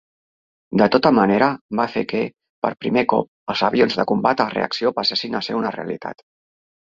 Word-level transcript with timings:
De 0.81 0.85
tota 0.93 1.09
manera, 1.17 1.49
va 1.79 1.85
fer 1.95 2.03
que, 2.13 2.21
per 2.67 2.71
primer 2.85 3.03
cop, 3.13 3.29
els 3.55 3.63
avions 3.69 3.99
de 4.01 4.05
combat 4.13 4.41
a 4.45 4.49
reacció 4.55 4.93
passessin 5.01 5.41
a 5.41 5.45
ser 5.49 5.59
una 5.61 5.75
realitat. 5.77 6.27